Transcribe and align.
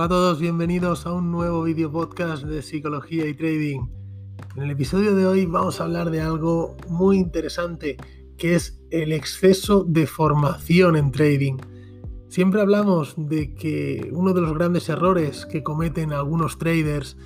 Hola 0.00 0.06
a 0.06 0.08
todos, 0.08 0.40
bienvenidos 0.40 1.04
a 1.04 1.12
un 1.12 1.30
nuevo 1.30 1.62
video 1.62 1.92
podcast 1.92 2.44
de 2.44 2.62
psicología 2.62 3.26
y 3.26 3.34
trading. 3.34 3.80
En 4.56 4.62
el 4.62 4.70
episodio 4.70 5.14
de 5.14 5.26
hoy 5.26 5.44
vamos 5.44 5.78
a 5.78 5.84
hablar 5.84 6.10
de 6.10 6.22
algo 6.22 6.74
muy 6.88 7.18
interesante, 7.18 7.98
que 8.38 8.54
es 8.54 8.80
el 8.90 9.12
exceso 9.12 9.84
de 9.84 10.06
formación 10.06 10.96
en 10.96 11.12
trading. 11.12 11.58
Siempre 12.30 12.62
hablamos 12.62 13.12
de 13.18 13.54
que 13.54 14.08
uno 14.14 14.32
de 14.32 14.40
los 14.40 14.54
grandes 14.54 14.88
errores 14.88 15.44
que 15.44 15.62
cometen 15.62 16.14
algunos 16.14 16.56
traders 16.56 17.18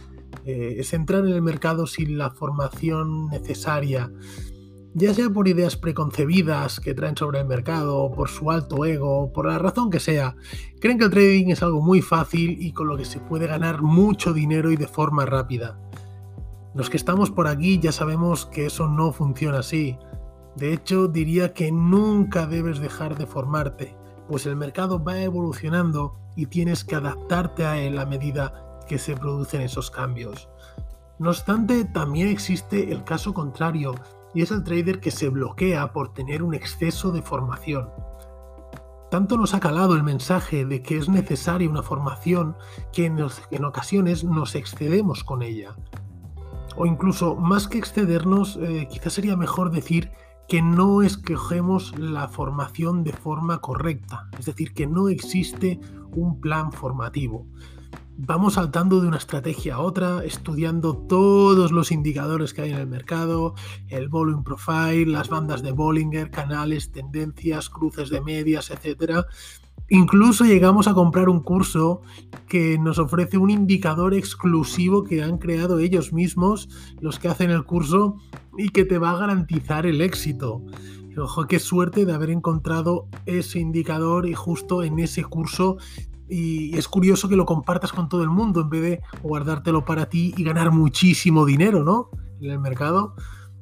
eh, 0.44 0.74
es 0.78 0.92
entrar 0.94 1.24
en 1.24 1.32
el 1.32 1.42
mercado 1.42 1.86
sin 1.86 2.18
la 2.18 2.30
formación 2.30 3.28
necesaria 3.28 4.10
ya 4.94 5.12
sea 5.12 5.28
por 5.28 5.48
ideas 5.48 5.76
preconcebidas 5.76 6.78
que 6.78 6.94
traen 6.94 7.16
sobre 7.16 7.40
el 7.40 7.46
mercado, 7.46 8.12
por 8.12 8.28
su 8.28 8.52
alto 8.52 8.84
ego, 8.84 9.32
por 9.32 9.46
la 9.46 9.58
razón 9.58 9.90
que 9.90 9.98
sea, 9.98 10.36
creen 10.80 10.98
que 10.98 11.06
el 11.06 11.10
trading 11.10 11.48
es 11.48 11.62
algo 11.64 11.82
muy 11.82 12.00
fácil 12.00 12.56
y 12.60 12.72
con 12.72 12.86
lo 12.86 12.96
que 12.96 13.04
se 13.04 13.18
puede 13.18 13.48
ganar 13.48 13.82
mucho 13.82 14.32
dinero 14.32 14.70
y 14.70 14.76
de 14.76 14.86
forma 14.86 15.26
rápida. 15.26 15.80
Los 16.74 16.90
que 16.90 16.96
estamos 16.96 17.30
por 17.30 17.48
aquí 17.48 17.80
ya 17.80 17.90
sabemos 17.90 18.46
que 18.46 18.66
eso 18.66 18.88
no 18.88 19.12
funciona 19.12 19.58
así. 19.58 19.98
De 20.54 20.72
hecho, 20.72 21.08
diría 21.08 21.52
que 21.52 21.72
nunca 21.72 22.46
debes 22.46 22.78
dejar 22.78 23.18
de 23.18 23.26
formarte, 23.26 23.96
pues 24.28 24.46
el 24.46 24.54
mercado 24.54 25.02
va 25.02 25.20
evolucionando 25.20 26.16
y 26.36 26.46
tienes 26.46 26.84
que 26.84 26.94
adaptarte 26.94 27.64
a 27.64 27.78
él 27.78 27.98
a 27.98 28.06
medida 28.06 28.80
que 28.88 28.98
se 28.98 29.16
producen 29.16 29.60
esos 29.60 29.90
cambios. 29.90 30.48
No 31.18 31.30
obstante, 31.30 31.84
también 31.84 32.28
existe 32.28 32.92
el 32.92 33.04
caso 33.04 33.34
contrario, 33.34 33.94
y 34.34 34.42
es 34.42 34.50
el 34.50 34.64
trader 34.64 35.00
que 35.00 35.10
se 35.10 35.28
bloquea 35.28 35.92
por 35.92 36.12
tener 36.12 36.42
un 36.42 36.54
exceso 36.54 37.12
de 37.12 37.22
formación. 37.22 37.88
Tanto 39.10 39.36
nos 39.36 39.54
ha 39.54 39.60
calado 39.60 39.94
el 39.94 40.02
mensaje 40.02 40.64
de 40.64 40.82
que 40.82 40.96
es 40.96 41.08
necesaria 41.08 41.70
una 41.70 41.82
formación 41.82 42.56
que 42.92 43.06
en, 43.06 43.64
ocasiones 43.64 44.24
nos 44.24 44.56
excedemos 44.56 45.22
con 45.22 45.42
ella. 45.42 45.76
O 46.76 46.84
incluso 46.84 47.36
más 47.36 47.68
que 47.68 47.78
excedernos, 47.78 48.58
eh, 48.60 48.88
quizás 48.90 49.12
sería 49.12 49.36
mejor 49.36 49.70
decir 49.70 50.10
que 50.48 50.62
no 50.62 51.02
escogemos 51.02 51.96
la 51.96 52.26
formación 52.28 53.04
de 53.04 53.12
forma 53.12 53.58
correcta, 53.58 54.28
es 54.38 54.46
decir, 54.46 54.74
que 54.74 54.86
no 54.86 55.08
existe 55.08 55.78
un 56.10 56.40
plan 56.40 56.72
formativo. 56.72 57.46
Vamos 58.16 58.54
saltando 58.54 59.00
de 59.00 59.08
una 59.08 59.16
estrategia 59.16 59.74
a 59.74 59.80
otra, 59.80 60.24
estudiando 60.24 60.96
todos 60.96 61.72
los 61.72 61.90
indicadores 61.90 62.54
que 62.54 62.62
hay 62.62 62.70
en 62.70 62.78
el 62.78 62.86
mercado, 62.86 63.54
el 63.88 64.08
volume 64.08 64.44
profile, 64.44 65.06
las 65.06 65.28
bandas 65.28 65.62
de 65.62 65.72
Bollinger, 65.72 66.30
canales, 66.30 66.92
tendencias, 66.92 67.68
cruces 67.68 68.10
de 68.10 68.20
medias, 68.20 68.70
etc. 68.70 69.26
Incluso 69.88 70.44
llegamos 70.44 70.86
a 70.86 70.94
comprar 70.94 71.28
un 71.28 71.40
curso 71.40 72.02
que 72.48 72.78
nos 72.78 73.00
ofrece 73.00 73.36
un 73.36 73.50
indicador 73.50 74.14
exclusivo 74.14 75.02
que 75.02 75.24
han 75.24 75.38
creado 75.38 75.80
ellos 75.80 76.12
mismos, 76.12 76.68
los 77.00 77.18
que 77.18 77.28
hacen 77.28 77.50
el 77.50 77.64
curso, 77.64 78.16
y 78.56 78.68
que 78.68 78.84
te 78.84 78.98
va 78.98 79.10
a 79.10 79.18
garantizar 79.18 79.86
el 79.86 80.00
éxito. 80.00 80.62
Ojo, 81.16 81.46
qué 81.46 81.58
suerte 81.58 82.04
de 82.04 82.12
haber 82.12 82.30
encontrado 82.30 83.08
ese 83.26 83.58
indicador 83.58 84.28
y 84.28 84.34
justo 84.34 84.84
en 84.84 85.00
ese 85.00 85.24
curso 85.24 85.78
y 86.28 86.76
es 86.76 86.88
curioso 86.88 87.28
que 87.28 87.36
lo 87.36 87.44
compartas 87.44 87.92
con 87.92 88.08
todo 88.08 88.22
el 88.22 88.30
mundo 88.30 88.62
en 88.62 88.70
vez 88.70 88.82
de 88.82 89.00
guardártelo 89.22 89.84
para 89.84 90.08
ti 90.08 90.34
y 90.36 90.44
ganar 90.44 90.70
muchísimo 90.70 91.44
dinero, 91.44 91.84
¿no? 91.84 92.10
En 92.40 92.50
el 92.50 92.58
mercado. 92.58 93.14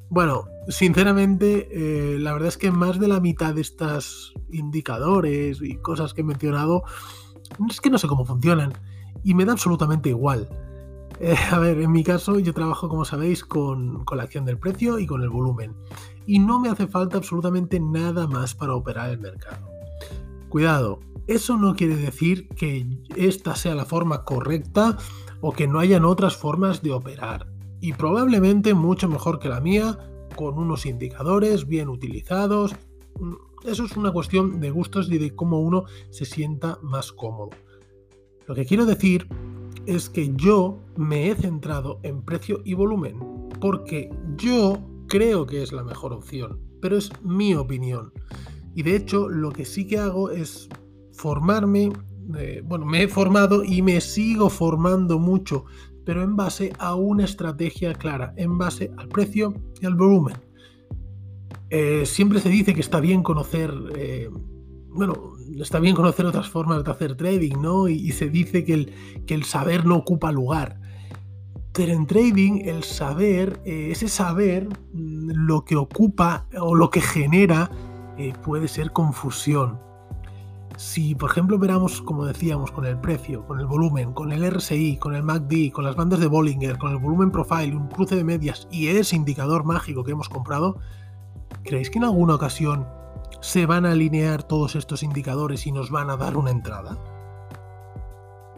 Bueno, 0.08 0.44
sinceramente, 0.68 1.68
eh, 1.70 2.18
la 2.18 2.32
verdad 2.32 2.48
es 2.48 2.58
que 2.58 2.70
más 2.70 3.00
de 3.00 3.08
la 3.08 3.20
mitad 3.20 3.54
de 3.54 3.62
estos 3.62 4.34
indicadores 4.50 5.60
y 5.62 5.76
cosas 5.76 6.14
que 6.14 6.20
he 6.20 6.24
mencionado 6.24 6.84
es 7.68 7.80
que 7.80 7.90
no 7.90 7.98
sé 7.98 8.06
cómo 8.06 8.24
funcionan 8.24 8.72
y 9.24 9.34
me 9.34 9.44
da 9.44 9.52
absolutamente 9.52 10.10
igual. 10.10 10.48
Eh, 11.20 11.36
a 11.50 11.58
ver, 11.58 11.80
en 11.80 11.92
mi 11.92 12.04
caso 12.04 12.38
yo 12.38 12.52
trabajo, 12.52 12.88
como 12.88 13.04
sabéis, 13.04 13.44
con, 13.44 14.04
con 14.04 14.18
la 14.18 14.24
acción 14.24 14.44
del 14.44 14.58
precio 14.58 14.98
y 14.98 15.06
con 15.06 15.22
el 15.22 15.30
volumen 15.30 15.74
y 16.26 16.38
no 16.38 16.60
me 16.60 16.68
hace 16.68 16.86
falta 16.86 17.16
absolutamente 17.16 17.80
nada 17.80 18.26
más 18.26 18.54
para 18.54 18.74
operar 18.74 19.10
el 19.10 19.18
mercado. 19.18 19.68
Cuidado, 20.48 21.00
eso 21.26 21.56
no 21.56 21.74
quiere 21.74 21.96
decir 21.96 22.48
que 22.48 22.86
esta 23.16 23.54
sea 23.54 23.74
la 23.74 23.84
forma 23.84 24.24
correcta 24.24 24.98
o 25.40 25.52
que 25.52 25.66
no 25.66 25.78
hayan 25.78 26.04
otras 26.04 26.36
formas 26.36 26.82
de 26.82 26.92
operar. 26.92 27.46
Y 27.80 27.92
probablemente 27.94 28.74
mucho 28.74 29.08
mejor 29.08 29.38
que 29.38 29.48
la 29.48 29.60
mía, 29.60 29.98
con 30.36 30.58
unos 30.58 30.86
indicadores 30.86 31.66
bien 31.66 31.88
utilizados. 31.88 32.74
Eso 33.64 33.84
es 33.84 33.96
una 33.96 34.12
cuestión 34.12 34.60
de 34.60 34.70
gustos 34.70 35.10
y 35.10 35.18
de 35.18 35.34
cómo 35.34 35.60
uno 35.60 35.84
se 36.10 36.24
sienta 36.24 36.78
más 36.82 37.12
cómodo. 37.12 37.50
Lo 38.46 38.54
que 38.54 38.66
quiero 38.66 38.86
decir 38.86 39.28
es 39.86 40.08
que 40.08 40.32
yo 40.36 40.78
me 40.96 41.30
he 41.30 41.34
centrado 41.34 42.00
en 42.02 42.22
precio 42.22 42.60
y 42.64 42.74
volumen 42.74 43.18
porque 43.60 44.10
yo 44.36 44.80
creo 45.08 45.46
que 45.46 45.62
es 45.62 45.72
la 45.72 45.84
mejor 45.84 46.12
opción, 46.12 46.60
pero 46.80 46.96
es 46.96 47.10
mi 47.22 47.54
opinión. 47.54 48.12
Y 48.74 48.82
de 48.82 48.96
hecho 48.96 49.28
lo 49.28 49.52
que 49.52 49.64
sí 49.64 49.86
que 49.86 49.98
hago 49.98 50.30
es 50.30 50.68
formarme, 51.12 51.92
eh, 52.38 52.62
bueno, 52.64 52.86
me 52.86 53.02
he 53.02 53.08
formado 53.08 53.64
y 53.64 53.82
me 53.82 54.00
sigo 54.00 54.50
formando 54.50 55.18
mucho, 55.18 55.64
pero 56.04 56.22
en 56.22 56.36
base 56.36 56.72
a 56.78 56.94
una 56.94 57.24
estrategia 57.24 57.94
clara, 57.94 58.34
en 58.36 58.58
base 58.58 58.90
al 58.96 59.08
precio 59.08 59.54
y 59.80 59.86
al 59.86 59.94
volumen. 59.94 60.36
Eh, 61.70 62.04
siempre 62.06 62.40
se 62.40 62.48
dice 62.48 62.74
que 62.74 62.80
está 62.80 63.00
bien 63.00 63.22
conocer, 63.22 63.72
eh, 63.96 64.28
bueno, 64.88 65.34
está 65.58 65.78
bien 65.78 65.94
conocer 65.94 66.26
otras 66.26 66.48
formas 66.48 66.84
de 66.84 66.90
hacer 66.90 67.16
trading, 67.16 67.56
¿no? 67.60 67.88
Y, 67.88 68.12
se 68.12 68.28
dice 68.28 68.64
que 68.64 68.74
el, 68.74 68.92
que 69.26 69.34
el, 69.34 69.44
saber 69.44 69.86
no 69.86 69.96
ocupa 69.96 70.32
lugar. 70.32 70.80
Pero 71.72 71.92
en 71.92 72.06
trading 72.06 72.62
el 72.66 72.82
saber, 72.84 73.62
ese 73.64 74.08
saber, 74.08 74.68
mm, 74.92 75.30
lo 75.34 75.64
que 75.64 75.76
ocupa 75.76 76.46
o 76.60 76.74
lo 76.74 76.90
que 76.90 77.00
genera 77.00 77.70
puede 78.44 78.68
ser 78.68 78.92
confusión 78.92 79.78
si, 80.76 81.14
por 81.14 81.30
ejemplo, 81.30 81.58
veramos, 81.58 82.02
como 82.02 82.24
decíamos, 82.24 82.70
con 82.70 82.86
el 82.86 82.98
precio, 82.98 83.46
con 83.46 83.60
el 83.60 83.66
volumen, 83.66 84.12
con 84.12 84.32
el 84.32 84.50
RSI, 84.50 84.96
con 84.96 85.14
el 85.14 85.22
MACD, 85.22 85.70
con 85.72 85.84
las 85.84 85.96
bandas 85.96 86.20
de 86.20 86.26
Bollinger, 86.26 86.78
con 86.78 86.92
el 86.92 86.98
volumen 86.98 87.30
profile, 87.30 87.76
un 87.76 87.88
cruce 87.88 88.16
de 88.16 88.24
medias 88.24 88.66
y 88.70 88.88
ese 88.88 89.16
indicador 89.16 89.64
mágico 89.64 90.04
que 90.04 90.12
hemos 90.12 90.28
comprado, 90.28 90.78
¿creéis 91.62 91.90
que 91.90 91.98
en 91.98 92.04
alguna 92.04 92.34
ocasión 92.34 92.86
se 93.40 93.66
van 93.66 93.86
a 93.86 93.92
alinear 93.92 94.42
todos 94.42 94.76
estos 94.76 95.02
indicadores 95.02 95.66
y 95.66 95.72
nos 95.72 95.90
van 95.90 96.10
a 96.10 96.16
dar 96.16 96.36
una 96.36 96.50
entrada? 96.50 96.96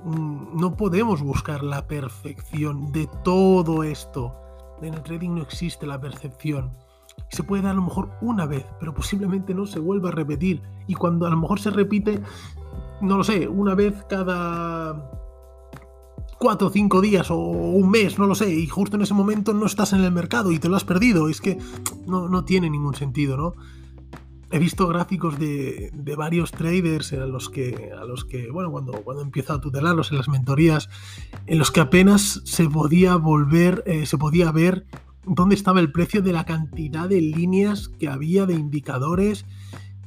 Mm, 0.04 0.60
no 0.60 0.76
podemos 0.76 1.22
buscar 1.22 1.62
la 1.62 1.86
perfección 1.86 2.92
de 2.92 3.08
todo 3.24 3.82
esto. 3.82 4.36
En 4.82 4.94
el 4.94 5.02
trading 5.02 5.30
no 5.30 5.42
existe 5.42 5.86
la 5.86 6.00
percepción 6.00 6.72
se 7.34 7.42
puede 7.42 7.62
dar 7.62 7.72
a 7.72 7.74
lo 7.74 7.82
mejor 7.82 8.10
una 8.20 8.46
vez, 8.46 8.64
pero 8.78 8.94
posiblemente 8.94 9.54
no 9.54 9.66
se 9.66 9.78
vuelva 9.78 10.08
a 10.08 10.12
repetir. 10.12 10.62
Y 10.86 10.94
cuando 10.94 11.26
a 11.26 11.30
lo 11.30 11.36
mejor 11.36 11.60
se 11.60 11.70
repite, 11.70 12.22
no 13.00 13.16
lo 13.16 13.24
sé, 13.24 13.48
una 13.48 13.74
vez 13.74 13.94
cada 14.08 15.10
cuatro 16.38 16.68
o 16.68 16.70
cinco 16.70 17.00
días 17.00 17.30
o 17.30 17.36
un 17.38 17.90
mes, 17.90 18.18
no 18.18 18.26
lo 18.26 18.34
sé, 18.34 18.54
y 18.54 18.66
justo 18.66 18.96
en 18.96 19.02
ese 19.02 19.14
momento 19.14 19.54
no 19.54 19.66
estás 19.66 19.92
en 19.92 20.04
el 20.04 20.12
mercado 20.12 20.52
y 20.52 20.58
te 20.58 20.68
lo 20.68 20.76
has 20.76 20.84
perdido. 20.84 21.28
Es 21.28 21.40
que 21.40 21.58
no, 22.06 22.44
tiene 22.44 22.70
ningún 22.70 22.94
sentido, 22.94 23.36
¿no? 23.36 23.54
He 24.50 24.58
visto 24.58 24.86
gráficos 24.86 25.38
de, 25.38 25.90
varios 26.16 26.52
traders 26.52 27.12
a 27.14 27.26
los 27.26 27.48
que, 27.48 27.90
a 27.98 28.04
los 28.04 28.24
que 28.24 28.50
bueno, 28.50 28.70
cuando, 28.70 28.92
cuando 29.02 29.22
empiezo 29.22 29.54
a 29.54 29.60
tutelarlos 29.60 30.12
en 30.12 30.18
las 30.18 30.28
mentorías, 30.28 30.88
en 31.46 31.58
los 31.58 31.72
que 31.72 31.80
apenas 31.80 32.42
se 32.44 32.68
podía 32.68 33.16
volver, 33.16 33.82
eh, 33.86 34.06
se 34.06 34.16
podía 34.16 34.52
ver 34.52 34.86
dónde 35.26 35.54
estaba 35.54 35.80
el 35.80 35.92
precio 35.92 36.22
de 36.22 36.32
la 36.32 36.44
cantidad 36.44 37.08
de 37.08 37.20
líneas 37.20 37.88
que 37.88 38.08
había 38.08 38.46
de 38.46 38.54
indicadores. 38.54 39.44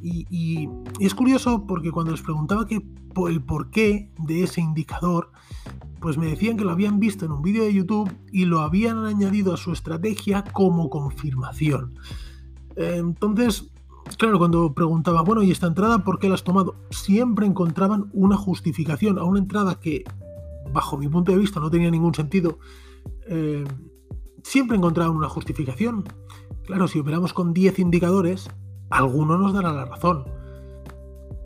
Y, 0.01 0.69
es 0.99 1.15
curioso 1.15 1.65
porque 1.65 1.91
cuando 1.91 2.11
les 2.11 2.21
preguntaba 2.21 2.65
que, 2.65 2.81
el 3.27 3.41
porqué 3.41 4.11
de 4.19 4.43
ese 4.43 4.61
indicador, 4.61 5.31
pues 5.99 6.19
me 6.19 6.27
decían 6.27 6.55
que 6.55 6.63
lo 6.63 6.69
habían 6.69 6.99
visto 6.99 7.25
en 7.25 7.31
un 7.31 7.41
vídeo 7.41 7.63
de 7.63 7.73
YouTube 7.73 8.15
y 8.31 8.45
lo 8.45 8.59
habían 8.59 9.05
añadido 9.05 9.55
a 9.55 9.57
su 9.57 9.71
estrategia 9.71 10.43
como 10.43 10.91
confirmación. 10.91 11.95
Entonces, 12.75 13.71
claro, 14.17 14.37
cuando 14.37 14.71
preguntaba, 14.75 15.23
bueno, 15.23 15.41
¿y 15.41 15.49
esta 15.49 15.65
entrada 15.65 16.03
por 16.03 16.19
qué 16.19 16.29
la 16.29 16.35
has 16.35 16.43
tomado? 16.43 16.75
Siempre 16.91 17.47
encontraban 17.47 18.11
una 18.13 18.37
justificación 18.37 19.17
a 19.17 19.23
una 19.23 19.39
entrada 19.39 19.79
que, 19.79 20.03
bajo 20.71 20.95
mi 20.97 21.07
punto 21.07 21.31
de 21.31 21.39
vista, 21.39 21.59
no 21.59 21.71
tenía 21.71 21.89
ningún 21.89 22.13
sentido. 22.13 22.59
Eh, 23.27 23.65
siempre 24.47 24.77
encontraban 24.77 25.15
una 25.15 25.27
justificación. 25.27 26.05
Claro, 26.65 26.87
si 26.87 26.99
operamos 26.99 27.33
con 27.33 27.53
10 27.53 27.79
indicadores, 27.79 28.49
alguno 28.89 29.37
nos 29.37 29.53
dará 29.53 29.73
la 29.73 29.85
razón. 29.85 30.25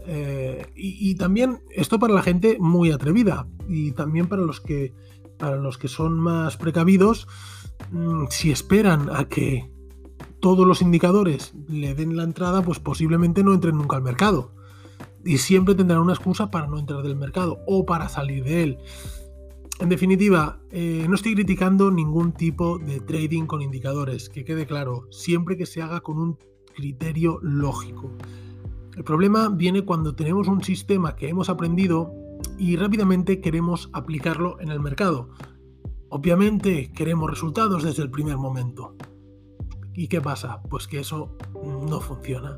Eh, 0.06 0.72
y, 0.76 1.16
también 1.16 1.64
esto 1.70 2.00
para 2.00 2.14
la 2.14 2.22
gente 2.22 2.58
muy 2.60 2.92
atrevida 2.92 3.48
y 3.68 3.92
también 3.92 4.28
para 4.28 4.42
los 4.42 4.60
que, 4.60 4.94
para 5.38 5.58
los 5.58 5.78
que 5.78 5.88
son 5.88 6.20
más 6.20 6.58
precavidos, 6.58 7.28
mm, 7.92 8.26
si 8.30 8.52
esperan 8.52 9.10
a 9.14 9.26
que 9.26 9.72
todos 10.40 10.68
los 10.68 10.82
indicadores 10.82 11.54
le 11.68 11.94
den 11.94 12.18
la 12.18 12.24
entrada, 12.24 12.62
pues 12.64 12.80
posiblemente 12.80 13.44
no 13.44 13.54
entren 13.54 13.78
nunca 13.78 13.98
al 13.98 14.04
mercado. 14.04 14.54
y 15.24 15.38
siempre 15.38 15.76
tendrán 15.76 16.00
una 16.00 16.14
excusa 16.14 16.50
para 16.50 16.66
no 16.66 16.80
entrar 16.80 17.04
del 17.04 17.16
mercado 17.16 17.60
o 17.68 17.86
para 17.86 18.10
salir 18.10 18.44
de 18.44 18.64
él. 18.64 18.80
En 19.82 19.90
definitiva, 19.90 20.62
eh, 20.70 21.08
no 21.10 21.16
estoy 21.16 21.34
criticando 21.34 21.90
ningún 21.90 22.34
tipo 22.34 22.78
de 22.78 23.00
trading 23.00 23.48
con 23.48 23.64
indicadores, 23.64 24.30
que 24.30 24.46
quede 24.46 24.68
claro, 24.68 25.08
siempre 25.10 25.58
que 25.58 25.66
se 25.66 25.82
haga 25.82 26.02
con 26.02 26.20
un 26.20 26.38
criterio 26.76 27.40
lógico. 27.42 28.12
El 28.96 29.04
problema 29.04 29.50
viene 29.50 29.84
cuando 29.84 30.14
tenemos 30.14 30.48
un 30.48 30.64
sistema 30.64 31.16
que 31.16 31.30
hemos 31.30 31.50
aprendido 31.50 32.14
y 32.60 32.76
rápidamente 32.76 33.42
queremos 33.42 33.90
aplicarlo 33.92 34.60
en 34.60 34.70
el 34.70 34.80
mercado. 34.80 35.30
Obviamente 36.10 36.92
queremos 36.94 37.28
resultados 37.28 37.82
desde 37.82 38.04
el 38.04 38.12
primer 38.12 38.38
momento. 38.38 38.96
¿Y 39.96 40.10
qué 40.10 40.22
pasa? 40.22 40.62
Pues 40.70 40.88
que 40.88 41.00
eso 41.00 41.36
no 41.90 42.00
funciona. 42.02 42.56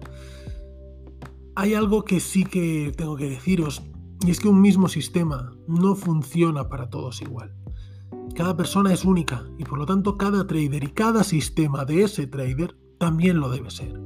Hay 1.56 1.74
algo 1.74 2.04
que 2.04 2.20
sí 2.20 2.44
que 2.44 2.92
tengo 2.98 3.16
que 3.16 3.30
deciros, 3.30 3.82
y 4.26 4.32
es 4.32 4.40
que 4.40 4.48
un 4.48 4.62
mismo 4.62 4.88
sistema 4.88 5.54
no 5.68 5.96
funciona 5.96 6.70
para 6.70 6.90
todos 6.90 7.22
igual. 7.22 7.54
Cada 8.36 8.56
persona 8.56 8.94
es 8.94 9.04
única 9.04 9.44
y 9.58 9.66
por 9.66 9.78
lo 9.78 9.86
tanto 9.86 10.18
cada 10.18 10.48
trader 10.48 10.84
y 10.84 10.92
cada 10.92 11.24
sistema 11.24 11.86
de 11.86 12.04
ese 12.04 12.26
trader 12.28 12.78
también 12.98 13.40
lo 13.40 13.50
debe 13.50 13.70
ser. 13.70 14.00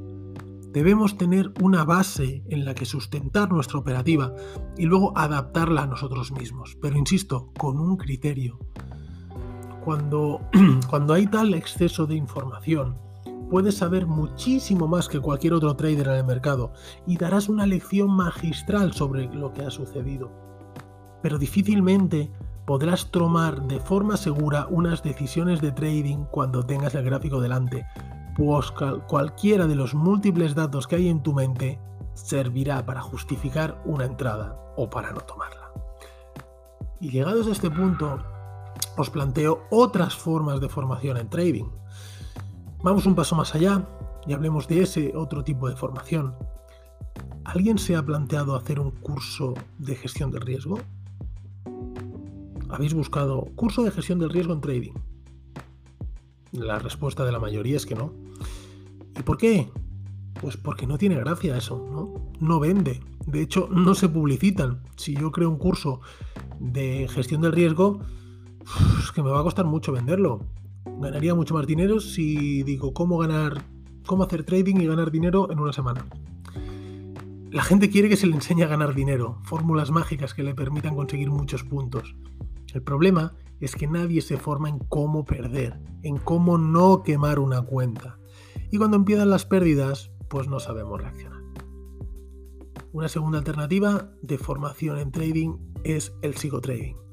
Debemos 0.73 1.17
tener 1.17 1.53
una 1.61 1.85
base 1.85 2.43
en 2.49 2.65
la 2.65 2.73
que 2.73 2.85
sustentar 2.85 3.51
nuestra 3.51 3.79
operativa 3.79 4.33
y 4.77 4.85
luego 4.85 5.17
adaptarla 5.17 5.83
a 5.83 5.87
nosotros 5.87 6.31
mismos, 6.31 6.77
pero 6.81 6.97
insisto, 6.97 7.51
con 7.57 7.79
un 7.79 7.95
criterio. 7.95 8.59
Cuando, 9.85 10.41
cuando 10.89 11.13
hay 11.13 11.27
tal 11.27 11.53
exceso 11.53 12.05
de 12.05 12.15
información, 12.15 12.97
puedes 13.49 13.77
saber 13.77 14.07
muchísimo 14.07 14.87
más 14.87 15.07
que 15.07 15.19
cualquier 15.19 15.53
otro 15.53 15.75
trader 15.75 16.07
en 16.07 16.13
el 16.15 16.23
mercado 16.25 16.71
y 17.05 17.17
darás 17.17 17.49
una 17.49 17.65
lección 17.65 18.09
magistral 18.09 18.93
sobre 18.93 19.25
lo 19.33 19.53
que 19.53 19.63
ha 19.63 19.71
sucedido. 19.71 20.31
Pero 21.21 21.37
difícilmente 21.37 22.31
podrás 22.65 23.11
tomar 23.11 23.61
de 23.67 23.79
forma 23.79 24.17
segura 24.17 24.67
unas 24.69 25.01
decisiones 25.01 25.61
de 25.61 25.71
trading 25.71 26.25
cuando 26.31 26.65
tengas 26.65 26.95
el 26.95 27.05
gráfico 27.05 27.39
delante, 27.39 27.85
pues 28.35 28.71
cualquiera 29.07 29.67
de 29.67 29.75
los 29.75 29.95
múltiples 29.95 30.53
datos 30.53 30.85
que 30.85 30.97
hay 30.97 31.07
en 31.09 31.23
tu 31.23 31.33
mente 31.33 31.79
servirá 32.13 32.85
para 32.85 33.01
justificar 33.01 33.81
una 33.85 34.05
entrada 34.05 34.59
o 34.75 34.89
para 34.89 35.11
no 35.11 35.21
tomarla. 35.21 35.71
Y 36.99 37.09
llegados 37.09 37.47
a 37.47 37.51
este 37.51 37.69
punto, 37.69 38.19
os 38.97 39.09
planteo 39.09 39.63
otras 39.69 40.15
formas 40.15 40.59
de 40.59 40.69
formación 40.69 41.17
en 41.17 41.29
trading. 41.29 41.69
Vamos 42.83 43.05
un 43.07 43.15
paso 43.15 43.35
más 43.35 43.55
allá 43.55 43.87
y 44.27 44.33
hablemos 44.33 44.67
de 44.67 44.83
ese 44.83 45.13
otro 45.15 45.43
tipo 45.43 45.67
de 45.67 45.75
formación. 45.75 46.35
¿Alguien 47.43 47.79
se 47.79 47.95
ha 47.95 48.05
planteado 48.05 48.55
hacer 48.55 48.79
un 48.79 48.91
curso 48.91 49.55
de 49.79 49.95
gestión 49.95 50.31
del 50.31 50.41
riesgo? 50.41 50.79
¿Habéis 52.69 52.93
buscado 52.93 53.45
curso 53.55 53.83
de 53.83 53.91
gestión 53.91 54.19
del 54.19 54.29
riesgo 54.29 54.53
en 54.53 54.61
trading? 54.61 54.93
La 56.51 56.77
respuesta 56.77 57.25
de 57.25 57.31
la 57.31 57.39
mayoría 57.39 57.77
es 57.77 57.85
que 57.85 57.95
no. 57.95 58.13
¿Y 59.17 59.23
por 59.23 59.37
qué? 59.37 59.69
Pues 60.39 60.55
porque 60.55 60.85
no 60.85 60.97
tiene 60.97 61.15
gracia 61.15 61.57
eso, 61.57 61.83
¿no? 61.91 62.31
No 62.39 62.59
vende. 62.59 62.99
De 63.25 63.41
hecho, 63.41 63.69
no 63.71 63.95
se 63.95 64.07
publicitan. 64.07 64.83
Si 64.95 65.15
yo 65.15 65.31
creo 65.31 65.49
un 65.49 65.57
curso 65.57 66.01
de 66.59 67.07
gestión 67.09 67.41
del 67.41 67.53
riesgo, 67.53 68.01
es 68.99 69.11
que 69.11 69.23
me 69.23 69.31
va 69.31 69.39
a 69.39 69.43
costar 69.43 69.65
mucho 69.65 69.91
venderlo. 69.91 70.41
Ganaría 70.99 71.35
mucho 71.35 71.53
más 71.53 71.67
dinero 71.67 71.99
si 71.99 72.63
digo 72.63 72.93
cómo 72.93 73.17
ganar, 73.17 73.63
cómo 74.05 74.23
hacer 74.23 74.43
trading 74.43 74.77
y 74.77 74.87
ganar 74.87 75.11
dinero 75.11 75.51
en 75.51 75.59
una 75.59 75.73
semana. 75.73 76.05
La 77.51 77.63
gente 77.63 77.89
quiere 77.89 78.09
que 78.09 78.17
se 78.17 78.27
le 78.27 78.35
enseñe 78.35 78.63
a 78.63 78.67
ganar 78.67 78.93
dinero, 78.93 79.39
fórmulas 79.43 79.91
mágicas 79.91 80.33
que 80.33 80.43
le 80.43 80.55
permitan 80.55 80.95
conseguir 80.95 81.29
muchos 81.29 81.63
puntos. 81.63 82.15
El 82.73 82.83
problema 82.83 83.35
es 83.59 83.75
que 83.75 83.87
nadie 83.87 84.21
se 84.21 84.37
forma 84.37 84.69
en 84.69 84.79
cómo 84.79 85.23
perder, 85.23 85.79
en 86.03 86.17
cómo 86.17 86.57
no 86.57 87.03
quemar 87.03 87.39
una 87.39 87.61
cuenta. 87.61 88.19
Y 88.71 88.77
cuando 88.77 88.97
empiezan 88.97 89.29
las 89.29 89.45
pérdidas, 89.45 90.11
pues 90.29 90.47
no 90.47 90.59
sabemos 90.59 91.01
reaccionar. 91.01 91.41
Una 92.91 93.07
segunda 93.07 93.37
alternativa 93.37 94.11
de 94.21 94.37
formación 94.37 94.97
en 94.99 95.11
trading 95.11 95.57
es 95.83 96.13
el 96.21 96.35
psicotrading. 96.35 97.06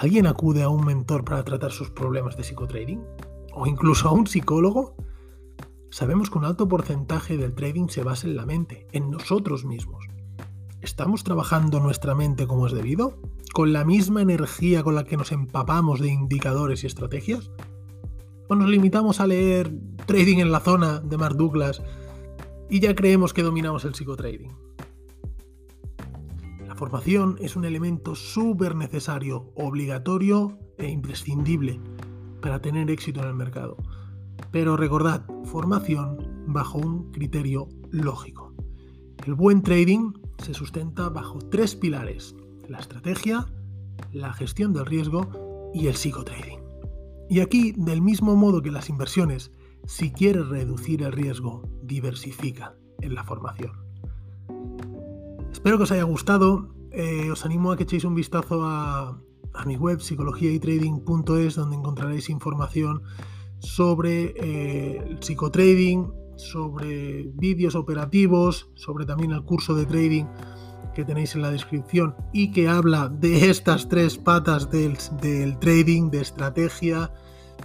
¿Alguien 0.00 0.26
acude 0.26 0.62
a 0.62 0.70
un 0.70 0.86
mentor 0.86 1.26
para 1.26 1.44
tratar 1.44 1.72
sus 1.72 1.90
problemas 1.90 2.34
de 2.34 2.42
psicotrading? 2.42 3.04
¿O 3.52 3.66
incluso 3.66 4.08
a 4.08 4.12
un 4.12 4.26
psicólogo? 4.26 4.94
Sabemos 5.90 6.30
que 6.30 6.38
un 6.38 6.46
alto 6.46 6.66
porcentaje 6.66 7.36
del 7.36 7.54
trading 7.54 7.88
se 7.88 8.02
basa 8.02 8.26
en 8.26 8.34
la 8.34 8.46
mente, 8.46 8.86
en 8.92 9.10
nosotros 9.10 9.66
mismos. 9.66 10.06
¿Estamos 10.80 11.22
trabajando 11.22 11.80
nuestra 11.80 12.14
mente 12.14 12.46
como 12.46 12.66
es 12.66 12.72
debido? 12.72 13.18
¿Con 13.52 13.74
la 13.74 13.84
misma 13.84 14.22
energía 14.22 14.82
con 14.82 14.94
la 14.94 15.04
que 15.04 15.18
nos 15.18 15.32
empapamos 15.32 16.00
de 16.00 16.08
indicadores 16.08 16.82
y 16.82 16.86
estrategias? 16.86 17.50
¿O 18.48 18.54
nos 18.54 18.70
limitamos 18.70 19.20
a 19.20 19.26
leer 19.26 19.70
Trading 20.06 20.38
en 20.38 20.50
la 20.50 20.60
zona 20.60 21.00
de 21.00 21.18
Mark 21.18 21.36
Douglas 21.36 21.82
y 22.70 22.80
ya 22.80 22.94
creemos 22.94 23.34
que 23.34 23.42
dominamos 23.42 23.84
el 23.84 23.94
psicotrading? 23.94 24.56
Formación 26.80 27.36
es 27.40 27.56
un 27.56 27.66
elemento 27.66 28.14
súper 28.14 28.74
necesario, 28.74 29.52
obligatorio 29.54 30.58
e 30.78 30.88
imprescindible 30.88 31.78
para 32.40 32.62
tener 32.62 32.90
éxito 32.90 33.20
en 33.20 33.28
el 33.28 33.34
mercado. 33.34 33.76
Pero 34.50 34.78
recordad, 34.78 35.26
formación 35.44 36.46
bajo 36.46 36.78
un 36.78 37.12
criterio 37.12 37.68
lógico. 37.90 38.54
El 39.26 39.34
buen 39.34 39.62
trading 39.62 40.14
se 40.38 40.54
sustenta 40.54 41.10
bajo 41.10 41.38
tres 41.50 41.76
pilares, 41.76 42.34
la 42.66 42.78
estrategia, 42.78 43.44
la 44.10 44.32
gestión 44.32 44.72
del 44.72 44.86
riesgo 44.86 45.70
y 45.74 45.88
el 45.88 45.96
psicotrading. 45.96 46.60
Y 47.28 47.40
aquí, 47.40 47.74
del 47.76 48.00
mismo 48.00 48.36
modo 48.36 48.62
que 48.62 48.70
las 48.70 48.88
inversiones, 48.88 49.52
si 49.84 50.12
quieres 50.12 50.48
reducir 50.48 51.02
el 51.02 51.12
riesgo, 51.12 51.62
diversifica 51.82 52.74
en 53.02 53.14
la 53.14 53.24
formación. 53.24 53.89
Espero 55.52 55.76
que 55.76 55.84
os 55.84 55.92
haya 55.92 56.04
gustado. 56.04 56.74
Eh, 56.92 57.30
os 57.30 57.44
animo 57.44 57.70
a 57.70 57.76
que 57.76 57.84
echéis 57.84 58.04
un 58.04 58.14
vistazo 58.14 58.62
a, 58.64 59.20
mi 59.66 59.76
web 59.76 59.98
psicologiaytrading.es 59.98 61.54
donde 61.54 61.76
encontraréis 61.76 62.30
información 62.30 63.02
sobre 63.58 64.32
eh, 64.36 65.02
el 65.06 65.22
psicotrading, 65.22 66.12
sobre 66.36 67.30
vídeos 67.34 67.74
operativos, 67.74 68.70
sobre 68.74 69.06
también 69.06 69.32
el 69.32 69.44
curso 69.44 69.74
de 69.74 69.86
trading 69.86 70.26
que 70.94 71.04
tenéis 71.04 71.34
en 71.34 71.42
la 71.42 71.50
descripción 71.50 72.14
y 72.32 72.52
que 72.52 72.68
habla 72.68 73.08
de 73.08 73.50
estas 73.50 73.88
tres 73.88 74.18
patas 74.18 74.70
del, 74.70 74.96
trading, 75.58 76.10
de 76.10 76.20
estrategia 76.20 77.12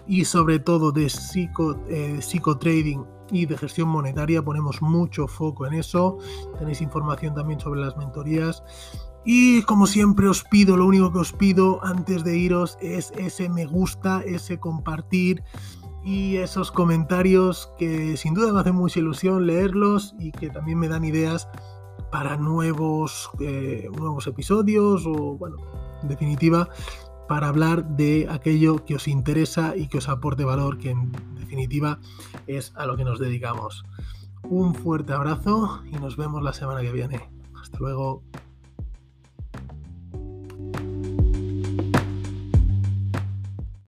y 0.08 0.26
sobre 0.26 0.60
todo 0.60 0.92
de 0.92 1.06
eh, 1.08 2.22
psicotrading 2.22 3.15
y 3.32 3.46
de 3.46 3.58
gestión 3.58 3.90
monetaria. 3.90 4.44
Ponemos 4.44 4.82
mucho 4.82 5.28
foco 5.28 5.66
en 5.66 5.74
eso. 5.74 6.18
Tenéis 6.60 6.82
información 6.82 7.36
también 7.36 7.60
sobre 7.60 7.82
las 7.82 7.98
mentorías. 7.98 8.64
Y 9.26 9.64
como 9.64 9.88
siempre 9.88 10.28
os 10.28 10.44
pido, 10.44 10.78
lo 10.78 10.86
único 10.86 11.12
que 11.12 11.20
os 11.20 11.34
pido 11.34 11.84
antes 11.84 12.24
de 12.24 12.38
iros 12.38 12.78
es 12.80 13.12
ese 13.18 13.50
me 13.50 13.66
gusta, 13.66 14.22
ese 14.24 14.60
compartir 14.60 15.44
y 16.04 16.36
esos 16.36 16.72
comentarios 16.72 17.72
que 17.80 18.16
sin 18.18 18.36
duda 18.36 18.54
me 18.54 18.60
hacen 18.60 18.76
mucha 18.76 19.00
ilusión 19.00 19.48
leerlos 19.48 20.14
y 20.20 20.32
que 20.32 20.52
también 20.52 20.78
me 20.78 20.88
dan 20.88 21.04
ideas 21.04 21.50
para 22.12 22.38
nuevos, 22.38 23.32
eh, 23.40 23.90
nuevos 23.98 24.28
episodios 24.28 25.08
o, 25.08 25.36
bueno, 25.38 25.58
en 26.04 26.10
definitiva, 26.10 26.70
para 27.28 27.48
hablar 27.48 27.86
de 27.90 28.28
aquello 28.30 28.86
que 28.86 28.96
os 28.96 29.08
interesa 29.08 29.76
y 29.76 29.88
que 29.88 29.98
os 29.98 30.10
aporte 30.10 30.44
valor, 30.44 30.78
que 30.78 30.92
en 30.92 31.12
definitiva 31.40 32.00
es 32.48 32.74
a 32.76 32.86
lo 32.86 32.98
que 32.98 33.04
nos 33.04 33.20
dedicamos. 33.20 33.84
Un 34.44 34.76
fuerte 34.76 35.14
abrazo 35.14 35.82
y 35.92 35.96
nos 35.98 36.18
vemos 36.18 36.44
la 36.44 36.54
semana 36.54 36.82
que 36.82 36.92
viene. 36.92 37.30
Hasta 37.60 37.80
luego. 37.80 38.24